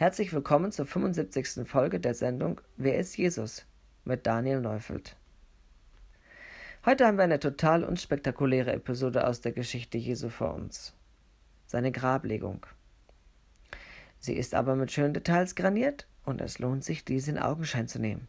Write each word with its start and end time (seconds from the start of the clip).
Herzlich 0.00 0.32
willkommen 0.32 0.72
zur 0.72 0.86
75. 0.86 1.68
Folge 1.68 2.00
der 2.00 2.14
Sendung 2.14 2.62
Wer 2.78 2.98
ist 2.98 3.18
Jesus? 3.18 3.66
mit 4.06 4.26
Daniel 4.26 4.62
Neufeld. 4.62 5.14
Heute 6.86 7.06
haben 7.06 7.18
wir 7.18 7.24
eine 7.24 7.38
total 7.38 7.84
unspektakuläre 7.84 8.72
Episode 8.72 9.26
aus 9.26 9.42
der 9.42 9.52
Geschichte 9.52 9.98
Jesu 9.98 10.30
vor 10.30 10.54
uns. 10.54 10.94
Seine 11.66 11.92
Grablegung. 11.92 12.64
Sie 14.18 14.32
ist 14.32 14.54
aber 14.54 14.74
mit 14.74 14.90
schönen 14.90 15.12
Details 15.12 15.54
graniert 15.54 16.06
und 16.24 16.40
es 16.40 16.58
lohnt 16.58 16.82
sich, 16.82 17.04
diese 17.04 17.32
in 17.32 17.38
Augenschein 17.38 17.86
zu 17.86 17.98
nehmen. 17.98 18.26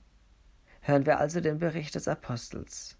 Hören 0.81 1.05
wir 1.05 1.19
also 1.19 1.39
den 1.39 1.59
Bericht 1.59 1.95
des 1.95 2.09
Apostels. 2.09 2.97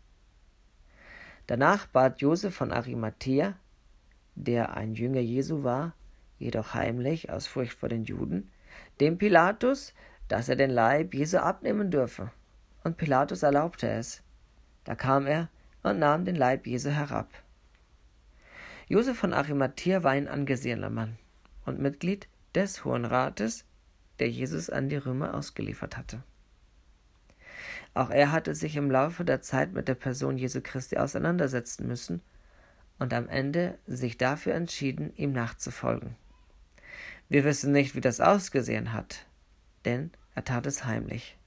Danach 1.45 1.87
bat 1.87 2.21
Josef 2.21 2.55
von 2.55 2.71
Arimathea, 2.71 3.57
der 4.35 4.77
ein 4.77 4.93
Jünger 4.93 5.19
Jesu 5.19 5.65
war, 5.65 5.93
jedoch 6.39 6.73
heimlich 6.73 7.29
aus 7.29 7.47
Furcht 7.47 7.73
vor 7.73 7.89
den 7.89 8.05
Juden, 8.05 8.49
dem 8.99 9.17
Pilatus, 9.17 9.93
dass 10.27 10.49
er 10.49 10.55
den 10.55 10.69
Leib 10.69 11.13
Jesu 11.13 11.37
abnehmen 11.37 11.91
dürfe. 11.91 12.31
Und 12.83 12.97
Pilatus 12.97 13.43
erlaubte 13.43 13.89
es. 13.89 14.23
Da 14.83 14.95
kam 14.95 15.27
er 15.27 15.49
und 15.83 15.99
nahm 15.99 16.25
den 16.25 16.35
Leib 16.35 16.67
Jesu 16.67 16.89
herab. 16.89 17.29
Josef 18.87 19.17
von 19.17 19.33
Arimathea 19.33 20.03
war 20.03 20.11
ein 20.11 20.27
angesehener 20.27 20.89
Mann 20.89 21.17
und 21.65 21.79
Mitglied 21.79 22.27
des 22.55 22.83
Hohen 22.83 23.05
Rates, 23.05 23.65
der 24.19 24.29
Jesus 24.29 24.69
an 24.69 24.89
die 24.89 24.97
Römer 24.97 25.33
ausgeliefert 25.33 25.97
hatte. 25.97 26.23
Auch 27.93 28.09
er 28.09 28.31
hatte 28.31 28.55
sich 28.55 28.75
im 28.75 28.89
Laufe 28.89 29.25
der 29.25 29.41
Zeit 29.41 29.73
mit 29.73 29.87
der 29.87 29.95
Person 29.95 30.37
Jesu 30.37 30.61
Christi 30.61 30.97
auseinandersetzen 30.97 31.87
müssen 31.87 32.21
und 32.99 33.13
am 33.13 33.27
Ende 33.27 33.77
sich 33.85 34.17
dafür 34.17 34.53
entschieden, 34.53 35.13
ihm 35.15 35.33
nachzufolgen. 35.33 36.15
Wir 37.31 37.45
wissen 37.45 37.71
nicht, 37.71 37.95
wie 37.95 38.01
das 38.01 38.19
ausgesehen 38.19 38.91
hat, 38.91 39.25
denn 39.85 40.11
er 40.35 40.43
tat 40.43 40.65
es 40.65 40.83
heimlich. 40.83 41.37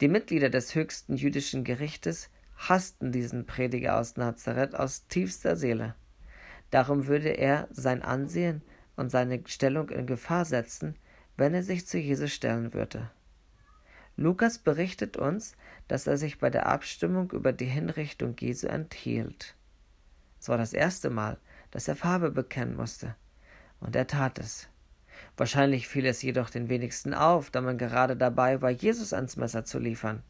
Die 0.00 0.08
Mitglieder 0.08 0.50
des 0.50 0.74
höchsten 0.74 1.14
jüdischen 1.14 1.62
Gerichtes 1.62 2.28
hassten 2.56 3.12
diesen 3.12 3.46
Prediger 3.46 4.00
aus 4.00 4.16
Nazareth 4.16 4.74
aus 4.74 5.06
tiefster 5.06 5.54
Seele. 5.54 5.94
Darum 6.72 7.06
würde 7.06 7.28
er 7.28 7.68
sein 7.70 8.02
Ansehen 8.02 8.62
und 8.96 9.10
seine 9.12 9.40
Stellung 9.46 9.90
in 9.90 10.06
Gefahr 10.06 10.44
setzen, 10.44 10.96
wenn 11.36 11.54
er 11.54 11.62
sich 11.62 11.86
zu 11.86 11.96
Jesus 11.96 12.32
stellen 12.32 12.74
würde. 12.74 13.12
Lukas 14.16 14.58
berichtet 14.58 15.16
uns, 15.16 15.54
dass 15.86 16.08
er 16.08 16.16
sich 16.16 16.40
bei 16.40 16.50
der 16.50 16.66
Abstimmung 16.66 17.30
über 17.30 17.52
die 17.52 17.66
Hinrichtung 17.66 18.34
Jesu 18.40 18.66
enthielt. 18.66 19.54
Es 20.40 20.48
war 20.48 20.58
das 20.58 20.72
erste 20.72 21.10
Mal, 21.10 21.38
dass 21.70 21.86
er 21.86 21.94
Farbe 21.94 22.32
bekennen 22.32 22.74
musste, 22.74 23.14
und 23.78 23.94
er 23.94 24.08
tat 24.08 24.40
es. 24.40 24.68
Wahrscheinlich 25.36 25.88
fiel 25.88 26.06
es 26.06 26.22
jedoch 26.22 26.50
den 26.50 26.68
wenigsten 26.68 27.14
auf, 27.14 27.50
da 27.50 27.60
man 27.60 27.78
gerade 27.78 28.16
dabei 28.16 28.60
war, 28.60 28.70
Jesus 28.70 29.12
ans 29.12 29.36
Messer 29.36 29.64
zu 29.64 29.78
liefern. 29.78 30.22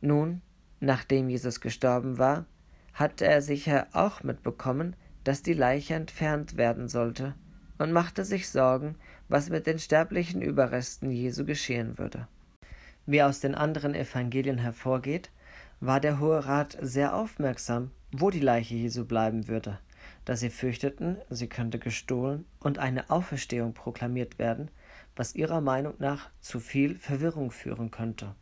Nun, 0.00 0.40
nachdem 0.80 1.28
Jesus 1.28 1.60
gestorben 1.60 2.18
war, 2.18 2.46
hatte 2.94 3.26
er 3.26 3.42
sicher 3.42 3.86
auch 3.92 4.22
mitbekommen, 4.22 4.96
dass 5.24 5.42
die 5.42 5.52
Leiche 5.52 5.94
entfernt 5.94 6.56
werden 6.56 6.88
sollte, 6.88 7.34
und 7.78 7.92
machte 7.92 8.24
sich 8.24 8.48
Sorgen, 8.48 8.96
was 9.28 9.48
mit 9.48 9.66
den 9.66 9.78
sterblichen 9.78 10.42
Überresten 10.42 11.10
Jesu 11.10 11.44
geschehen 11.44 11.98
würde. 11.98 12.28
Wie 13.06 13.22
aus 13.22 13.40
den 13.40 13.54
anderen 13.54 13.94
Evangelien 13.94 14.58
hervorgeht, 14.58 15.30
war 15.80 16.00
der 16.00 16.18
Hohe 16.20 16.44
Rat 16.44 16.76
sehr 16.80 17.14
aufmerksam, 17.14 17.90
wo 18.12 18.30
die 18.30 18.40
Leiche 18.40 18.74
Jesu 18.74 19.06
bleiben 19.06 19.48
würde 19.48 19.78
da 20.24 20.36
sie 20.36 20.50
fürchteten, 20.50 21.18
sie 21.30 21.48
könnte 21.48 21.78
gestohlen 21.78 22.44
und 22.60 22.78
eine 22.78 23.10
Auferstehung 23.10 23.74
proklamiert 23.74 24.38
werden, 24.38 24.70
was 25.16 25.34
ihrer 25.34 25.60
Meinung 25.60 25.94
nach 25.98 26.30
zu 26.40 26.60
viel 26.60 26.98
Verwirrung 26.98 27.50
führen 27.50 27.90
könnte. 27.90 28.34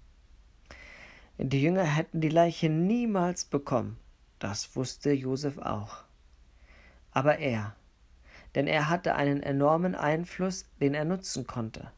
Die 1.38 1.62
Jünger 1.62 1.84
hätten 1.84 2.20
die 2.20 2.28
Leiche 2.28 2.68
niemals 2.68 3.44
bekommen, 3.44 3.96
das 4.38 4.74
wusste 4.74 5.12
Josef 5.12 5.58
auch. 5.58 6.04
Aber 7.12 7.38
er, 7.38 7.76
denn 8.54 8.66
er 8.66 8.88
hatte 8.88 9.14
einen 9.14 9.42
enormen 9.42 9.94
Einfluss, 9.94 10.66
den 10.80 10.94
er 10.94 11.04
nutzen 11.04 11.46
konnte. 11.46 11.92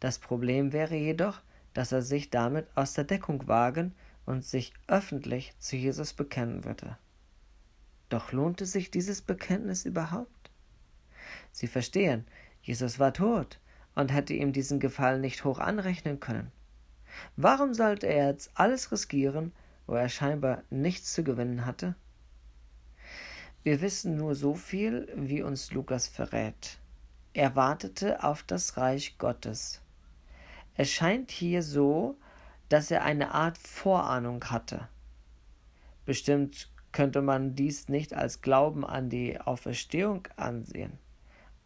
Das 0.00 0.18
Problem 0.18 0.72
wäre 0.72 0.96
jedoch, 0.96 1.40
dass 1.74 1.92
er 1.92 2.02
sich 2.02 2.30
damit 2.30 2.66
aus 2.74 2.94
der 2.94 3.04
Deckung 3.04 3.46
wagen 3.46 3.94
und 4.24 4.44
sich 4.44 4.72
öffentlich 4.88 5.54
zu 5.58 5.76
Jesus 5.76 6.12
bekennen 6.12 6.64
würde. 6.64 6.98
Doch 8.08 8.32
lohnte 8.32 8.66
sich 8.66 8.90
dieses 8.90 9.22
Bekenntnis 9.22 9.84
überhaupt? 9.84 10.50
Sie 11.52 11.66
verstehen, 11.66 12.24
Jesus 12.62 12.98
war 12.98 13.12
tot 13.12 13.58
und 13.94 14.12
hätte 14.12 14.34
ihm 14.34 14.52
diesen 14.52 14.78
Gefallen 14.78 15.20
nicht 15.20 15.44
hoch 15.44 15.58
anrechnen 15.58 16.20
können. 16.20 16.52
Warum 17.36 17.74
sollte 17.74 18.06
er 18.06 18.28
jetzt 18.28 18.50
alles 18.54 18.92
riskieren, 18.92 19.52
wo 19.86 19.94
er 19.94 20.08
scheinbar 20.08 20.62
nichts 20.70 21.12
zu 21.12 21.24
gewinnen 21.24 21.64
hatte? 21.64 21.94
Wir 23.62 23.80
wissen 23.80 24.16
nur 24.16 24.34
so 24.34 24.54
viel, 24.54 25.12
wie 25.16 25.42
uns 25.42 25.72
Lukas 25.72 26.06
verrät. 26.06 26.78
Er 27.32 27.56
wartete 27.56 28.22
auf 28.22 28.42
das 28.42 28.76
Reich 28.76 29.18
Gottes. 29.18 29.80
Es 30.76 30.90
scheint 30.90 31.30
hier 31.30 31.62
so, 31.62 32.16
dass 32.68 32.90
er 32.90 33.02
eine 33.02 33.32
Art 33.32 33.58
Vorahnung 33.58 34.44
hatte. 34.44 34.88
Bestimmt 36.04 36.70
könnte 36.96 37.20
man 37.20 37.54
dies 37.54 37.90
nicht 37.90 38.14
als 38.14 38.40
Glauben 38.40 38.82
an 38.82 39.10
die 39.10 39.38
Auferstehung 39.38 40.26
ansehen. 40.36 40.98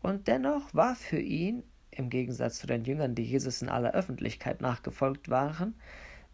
Und 0.03 0.27
dennoch 0.27 0.75
war 0.75 0.97
für 0.97 1.21
ihn, 1.21 1.63
im 1.93 2.11
Gegensatz 2.11 2.59
zu 2.59 2.67
den 2.67 2.85
Jüngern, 2.85 3.15
die 3.15 3.23
Jesus 3.23 3.63
in 3.63 3.69
aller 3.69 3.93
Öffentlichkeit 3.93 4.61
nachgefolgt 4.61 5.29
waren, 5.29 5.77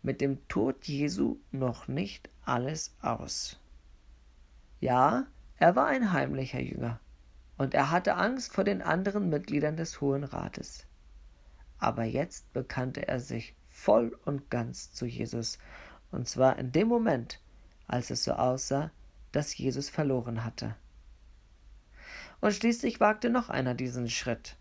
mit 0.03 0.23
dem 0.23 0.49
Tod 0.49 0.87
Jesu 0.87 1.37
noch 1.53 1.89
nicht 1.89 2.31
alles 2.47 2.97
aus. 3.03 3.61
Ja, 4.81 5.27
er 5.59 5.77
war 5.77 5.89
ein 5.89 6.15
heimlicher 6.15 6.63
Jünger, 6.63 6.99
und 7.59 7.75
er 7.75 7.91
hatte 7.91 8.15
Angst 8.15 8.55
vor 8.55 8.65
den 8.65 8.81
anderen 8.81 9.28
Mitgliedern 9.28 9.77
des 9.77 10.01
Hohen 10.01 10.25
Rates. 10.25 10.87
Aber 11.77 12.05
jetzt 12.05 12.51
bekannte 12.55 13.07
er 13.07 13.21
sich 13.21 13.57
voll 13.69 14.19
und 14.25 14.49
ganz 14.49 14.91
zu 14.91 15.05
Jesus, 15.05 15.59
und 16.11 16.27
zwar 16.27 16.59
in 16.59 16.73
dem 16.73 16.89
Moment, 16.89 17.43
als 17.86 18.10
es 18.10 18.24
so 18.24 18.32
aussah, 18.32 18.91
dass 19.32 19.56
Jesus 19.56 19.88
verloren 19.88 20.44
hatte. 20.44 20.74
Und 22.41 22.52
schließlich 22.52 23.00
wagte 23.00 23.30
noch 23.30 23.48
einer 23.48 23.74
diesen 23.74 24.08
Schritt. 24.08 24.56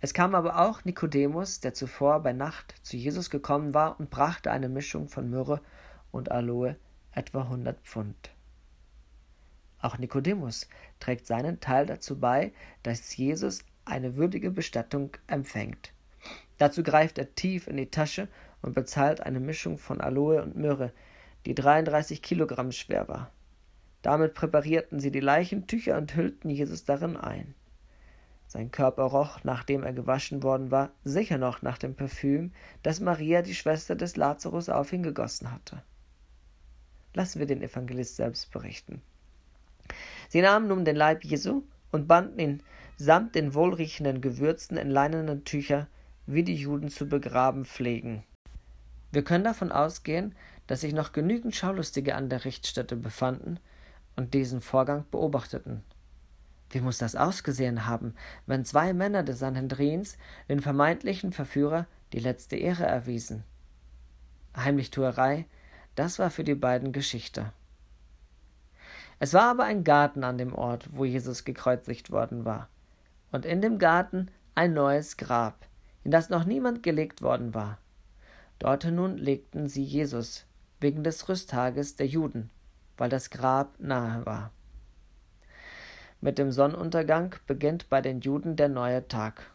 Es 0.00 0.12
kam 0.12 0.34
aber 0.34 0.60
auch 0.60 0.84
Nikodemus, 0.84 1.60
der 1.60 1.72
zuvor 1.72 2.20
bei 2.20 2.32
Nacht 2.32 2.74
zu 2.82 2.96
Jesus 2.96 3.30
gekommen 3.30 3.72
war 3.72 3.98
und 3.98 4.10
brachte 4.10 4.50
eine 4.50 4.68
Mischung 4.68 5.08
von 5.08 5.30
Myrrhe 5.30 5.60
und 6.10 6.30
Aloe, 6.30 6.76
etwa 7.12 7.48
hundert 7.48 7.80
Pfund. 7.80 8.30
Auch 9.80 9.98
Nikodemus 9.98 10.68
trägt 11.00 11.26
seinen 11.26 11.60
Teil 11.60 11.86
dazu 11.86 12.18
bei, 12.18 12.52
dass 12.82 13.16
Jesus 13.16 13.64
eine 13.84 14.16
würdige 14.16 14.50
Bestattung 14.50 15.16
empfängt. 15.26 15.92
Dazu 16.58 16.82
greift 16.82 17.18
er 17.18 17.34
tief 17.34 17.66
in 17.66 17.76
die 17.76 17.90
Tasche 17.90 18.28
und 18.62 18.74
bezahlt 18.74 19.20
eine 19.20 19.40
Mischung 19.40 19.76
von 19.78 20.00
Aloe 20.00 20.42
und 20.42 20.56
Myrrhe, 20.56 20.92
die 21.46 21.54
33 21.54 22.22
Kilogramm 22.22 22.72
schwer 22.72 23.08
war. 23.08 23.30
Damit 24.02 24.34
präparierten 24.34 25.00
sie 25.00 25.10
die 25.10 25.20
Leichentücher 25.20 25.96
und 25.96 26.14
hüllten 26.14 26.50
Jesus 26.50 26.84
darin 26.84 27.16
ein. 27.16 27.54
Sein 28.46 28.70
Körper 28.70 29.04
roch, 29.04 29.42
nachdem 29.42 29.82
er 29.82 29.92
gewaschen 29.92 30.42
worden 30.42 30.70
war, 30.70 30.90
sicher 31.02 31.38
noch 31.38 31.62
nach 31.62 31.78
dem 31.78 31.94
Parfüm, 31.94 32.52
das 32.82 33.00
Maria, 33.00 33.42
die 33.42 33.54
Schwester 33.54 33.96
des 33.96 34.16
Lazarus, 34.16 34.68
auf 34.68 34.92
ihn 34.92 35.02
gegossen 35.02 35.50
hatte. 35.50 35.82
Lassen 37.14 37.38
wir 37.38 37.46
den 37.46 37.62
Evangelist 37.62 38.16
selbst 38.16 38.52
berichten. 38.52 39.02
Sie 40.28 40.40
nahmen 40.40 40.68
nun 40.68 40.84
den 40.84 40.96
Leib 40.96 41.24
Jesu 41.24 41.62
und 41.90 42.06
banden 42.06 42.38
ihn 42.38 42.62
samt 42.96 43.34
den 43.34 43.54
wohlriechenden 43.54 44.20
Gewürzen 44.20 44.76
in 44.76 44.90
leinenen 44.90 45.44
Tücher, 45.44 45.88
wie 46.26 46.42
die 46.42 46.54
Juden 46.54 46.88
zu 46.88 47.08
begraben 47.08 47.64
pflegen. 47.64 48.24
Wir 49.10 49.24
können 49.24 49.44
davon 49.44 49.72
ausgehen, 49.72 50.34
dass 50.66 50.80
sich 50.80 50.92
noch 50.92 51.12
genügend 51.12 51.54
Schaulustige 51.54 52.14
an 52.14 52.28
der 52.28 52.44
Richtstätte 52.44 52.96
befanden 52.96 53.58
und 54.16 54.34
diesen 54.34 54.60
Vorgang 54.60 55.04
beobachteten. 55.10 55.82
Wie 56.70 56.80
muss 56.80 56.98
das 56.98 57.14
ausgesehen 57.14 57.86
haben, 57.86 58.14
wenn 58.46 58.64
zwei 58.64 58.92
Männer 58.92 59.22
des 59.22 59.38
Sanhedrins 59.38 60.16
den 60.48 60.60
vermeintlichen 60.60 61.32
Verführer 61.32 61.86
die 62.12 62.18
letzte 62.18 62.56
Ehre 62.56 62.84
erwiesen? 62.84 63.44
Heimlichtuerei, 64.56 65.46
das 65.94 66.18
war 66.18 66.30
für 66.30 66.44
die 66.44 66.54
beiden 66.54 66.92
Geschichte. 66.92 67.52
Es 69.18 69.32
war 69.32 69.50
aber 69.50 69.64
ein 69.64 69.84
Garten 69.84 70.24
an 70.24 70.38
dem 70.38 70.54
Ort, 70.54 70.88
wo 70.92 71.04
Jesus 71.04 71.44
gekreuzigt 71.44 72.10
worden 72.10 72.44
war, 72.44 72.68
und 73.30 73.46
in 73.46 73.60
dem 73.60 73.78
Garten 73.78 74.28
ein 74.54 74.74
neues 74.74 75.16
Grab, 75.16 75.66
in 76.02 76.10
das 76.10 76.30
noch 76.30 76.44
niemand 76.44 76.82
gelegt 76.82 77.22
worden 77.22 77.54
war. 77.54 77.78
Dort 78.58 78.84
nun 78.84 79.16
legten 79.16 79.68
sie 79.68 79.82
Jesus, 79.82 80.46
wegen 80.84 81.02
des 81.02 81.30
Rüsttages 81.30 81.96
der 81.96 82.06
Juden, 82.06 82.50
weil 82.98 83.08
das 83.08 83.30
Grab 83.30 83.80
nahe 83.80 84.26
war. 84.26 84.50
Mit 86.20 86.36
dem 86.36 86.52
Sonnenuntergang 86.52 87.34
beginnt 87.46 87.88
bei 87.88 88.02
den 88.02 88.20
Juden 88.20 88.54
der 88.54 88.68
neue 88.68 89.08
Tag. 89.08 89.50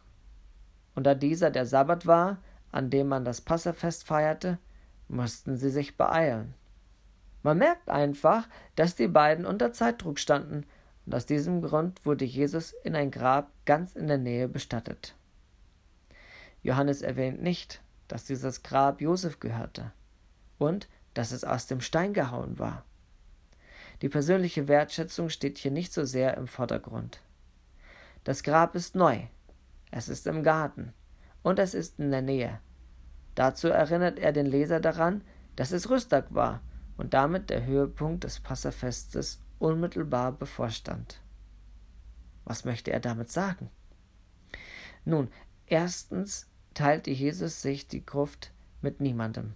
und 0.96 1.06
da 1.06 1.14
dieser 1.14 1.52
der 1.52 1.68
Sabbat 1.68 2.08
war, 2.08 2.40
an 2.72 2.90
dem 2.90 3.08
man 3.08 3.24
das 3.24 3.42
Passafest 3.42 4.06
feierte, 4.06 4.58
mussten 5.08 5.56
sie 5.56 5.70
sich 5.70 5.98
beeilen. 5.98 6.56
Man 7.44 7.60
merkt 7.60 7.90
einfach, 7.90 8.50
dass 8.76 8.96
die 8.96 9.08
beiden 9.08 9.46
unter 9.46 9.72
Zeitdruck 9.72 10.18
standen, 10.18 10.66
und 11.06 11.14
aus 11.14 11.28
diesem 11.28 11.62
Grund 11.62 12.06
wurde 12.08 12.26
Jesus 12.26 12.74
in 12.84 12.96
ein 12.96 13.12
Grab 13.12 13.52
ganz 13.66 13.96
in 13.96 14.08
der 14.08 14.18
Nähe 14.18 14.48
bestattet. 14.48 15.16
Johannes 16.64 17.04
erwähnt 17.04 17.42
nicht, 17.42 17.82
dass 18.08 18.26
dieses 18.26 18.64
Grab 18.64 19.00
Josef 19.00 19.40
gehörte 19.40 19.92
und 20.58 20.90
dass 21.14 21.32
es 21.32 21.44
aus 21.44 21.68
dem 21.68 21.82
Stein 21.82 22.14
gehauen 22.14 22.60
war. 22.60 22.86
Die 24.02 24.10
persönliche 24.10 24.68
Wertschätzung 24.68 25.30
steht 25.30 25.58
hier 25.58 25.72
nicht 25.72 25.92
so 25.92 26.06
sehr 26.06 26.38
im 26.38 26.48
Vordergrund. 26.48 27.22
Das 28.24 28.44
Grab 28.44 28.76
ist 28.76 28.96
neu, 28.96 29.22
es 29.92 30.10
ist 30.10 30.28
im 30.28 30.44
Garten 30.44 30.94
und 31.42 31.60
es 31.60 31.74
ist 31.74 32.00
in 32.00 32.12
der 32.12 32.22
Nähe. 32.22 32.60
Dazu 33.36 33.70
erinnert 33.70 34.20
er 34.20 34.32
den 34.32 34.46
Leser 34.46 34.80
daran, 34.80 35.24
dass 35.56 35.72
es 35.72 35.90
Rüsttag 35.90 36.34
war 36.34 36.62
und 36.98 37.14
damit 37.14 37.50
der 37.50 37.66
Höhepunkt 37.66 38.24
des 38.24 38.40
Passafestes 38.40 39.42
unmittelbar 39.60 40.32
bevorstand. 40.32 41.22
Was 42.46 42.66
möchte 42.66 42.92
er 42.92 43.00
damit 43.00 43.30
sagen? 43.30 43.70
Nun, 45.06 45.30
erstens 45.66 46.50
teilte 46.74 47.12
Jesus 47.12 47.62
sich 47.62 47.88
die 47.88 48.06
Gruft 48.06 48.52
mit 48.82 49.02
niemandem. 49.02 49.56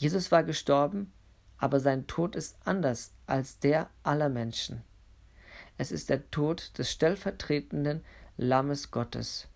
Jesus 0.00 0.32
war 0.32 0.44
gestorben, 0.44 1.12
aber 1.58 1.78
sein 1.78 2.06
Tod 2.06 2.34
ist 2.34 2.56
anders 2.64 3.12
als 3.26 3.58
der 3.58 3.90
aller 4.02 4.30
Menschen. 4.30 4.82
Es 5.76 5.92
ist 5.92 6.08
der 6.08 6.30
Tod 6.30 6.78
des 6.78 6.90
stellvertretenden 6.90 8.02
Lammes 8.38 8.92
Gottes. 8.92 9.46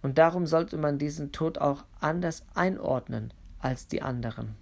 Und 0.00 0.16
darum 0.16 0.46
sollte 0.46 0.78
man 0.78 0.98
diesen 0.98 1.30
Tod 1.30 1.58
auch 1.58 1.84
anders 2.00 2.46
einordnen 2.54 3.34
als 3.58 3.86
die 3.86 4.00
anderen. 4.00 4.56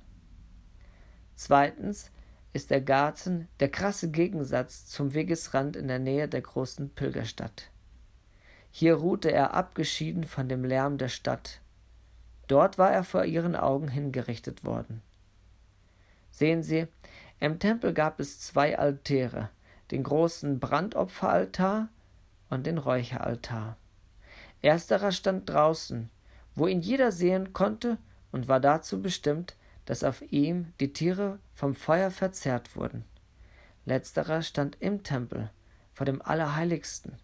Zweitens 1.37 2.11
ist 2.53 2.73
der 2.73 2.81
Garten 2.81 3.47
der 3.61 3.69
krasse 3.69 4.11
Gegensatz 4.11 4.87
zum 4.87 5.15
Wegesrand 5.15 5.77
in 5.77 5.87
der 5.87 6.01
Nähe 6.01 6.27
der 6.27 6.41
großen 6.41 6.91
Pilgerstadt. 6.91 7.71
Hier 8.73 8.95
ruhte 8.95 9.31
er 9.31 9.55
abgeschieden 9.55 10.25
von 10.25 10.49
dem 10.49 10.65
Lärm 10.65 10.99
der 10.99 11.09
Stadt. 11.09 11.61
Dort 12.49 12.79
war 12.79 12.91
er 12.91 13.05
vor 13.05 13.27
ihren 13.27 13.55
Augen 13.55 13.87
hingerichtet 13.87 14.65
worden. 14.65 15.03
Sehen 16.41 16.63
Sie, 16.63 16.87
im 17.39 17.59
Tempel 17.59 17.93
gab 17.93 18.19
es 18.19 18.41
zwei 18.41 18.79
Altäre, 18.79 19.51
den 19.91 20.03
großen 20.03 20.59
Brandopferaltar 20.59 21.91
und 22.49 22.65
den 22.65 22.79
Räucheraltar. 22.79 23.77
Ersterer 24.63 25.13
stand 25.13 25.51
draußen, 25.51 26.09
wo 26.55 26.67
ihn 26.67 26.81
jeder 26.81 27.13
sehen 27.13 27.53
konnte 27.53 27.99
und 28.33 28.49
war 28.49 28.59
dazu 28.59 29.03
bestimmt, 29.03 29.55
dass 29.85 30.03
auf 30.03 30.23
ihm 30.33 30.73
die 30.81 30.95
Tiere 30.95 31.39
vom 31.53 31.75
Feuer 31.75 32.11
verzehrt 32.11 32.75
wurden. 32.75 33.05
Letzterer 33.85 34.41
stand 34.41 34.79
im 34.81 35.03
Tempel, 35.03 35.51
vor 35.93 36.07
dem 36.07 36.23
Allerheiligsten, 36.23 37.19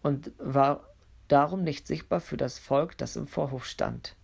und 0.00 0.30
war 0.38 0.84
darum 1.26 1.64
nicht 1.64 1.88
sichtbar 1.88 2.20
für 2.20 2.36
das 2.36 2.60
Volk, 2.60 2.96
das 2.98 3.16
im 3.16 3.26
Vorhof 3.26 3.66
stand, 3.66 4.14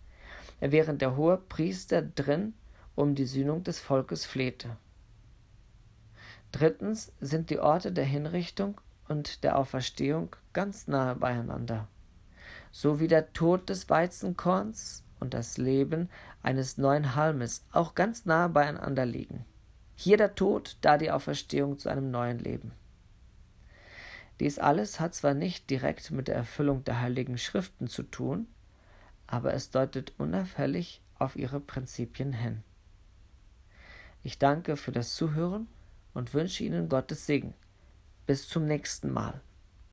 während 0.61 1.01
der 1.01 1.17
hohe 1.17 1.37
Priester 1.37 2.01
drin 2.01 2.53
um 2.95 3.15
die 3.15 3.25
Sühnung 3.25 3.63
des 3.63 3.79
Volkes 3.79 4.25
flehte. 4.25 4.77
Drittens 6.51 7.11
sind 7.19 7.49
die 7.49 7.59
Orte 7.59 7.91
der 7.91 8.05
Hinrichtung 8.05 8.79
und 9.07 9.43
der 9.43 9.57
Auferstehung 9.57 10.35
ganz 10.53 10.87
nahe 10.87 11.15
beieinander, 11.15 11.87
so 12.71 12.99
wie 12.99 13.07
der 13.07 13.33
Tod 13.33 13.69
des 13.69 13.89
Weizenkorns 13.89 15.03
und 15.19 15.33
das 15.33 15.57
Leben 15.57 16.09
eines 16.41 16.77
neuen 16.77 17.15
Halmes 17.15 17.65
auch 17.71 17.95
ganz 17.95 18.25
nahe 18.25 18.49
beieinander 18.49 19.05
liegen. 19.05 19.45
Hier 19.95 20.17
der 20.17 20.35
Tod, 20.35 20.77
da 20.81 20.97
die 20.97 21.11
Auferstehung 21.11 21.77
zu 21.77 21.89
einem 21.89 22.11
neuen 22.11 22.39
Leben. 22.39 22.71
Dies 24.39 24.59
alles 24.59 24.99
hat 24.99 25.15
zwar 25.15 25.33
nicht 25.33 25.69
direkt 25.69 26.11
mit 26.11 26.27
der 26.27 26.35
Erfüllung 26.35 26.83
der 26.83 26.99
heiligen 26.99 27.37
Schriften 27.37 27.87
zu 27.87 28.03
tun, 28.03 28.47
aber 29.27 29.53
es 29.53 29.69
deutet 29.69 30.13
unauffällig 30.17 31.01
auf 31.17 31.35
ihre 31.37 31.59
Prinzipien 31.59 32.33
hin. 32.33 32.63
Ich 34.25 34.39
danke 34.39 34.75
für 34.75 34.91
das 34.91 35.13
Zuhören 35.13 35.67
und 36.15 36.33
wünsche 36.33 36.63
Ihnen 36.63 36.89
Gottes 36.89 37.27
Segen. 37.27 37.53
Bis 38.25 38.49
zum 38.49 38.65
nächsten 38.65 39.13
Mal. 39.13 39.39